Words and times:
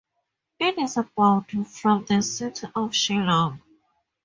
It 0.59 0.79
is 0.79 0.97
about 0.97 1.51
from 1.51 2.05
the 2.05 2.23
city 2.23 2.65
of 2.73 2.89
Shillong. 2.89 3.61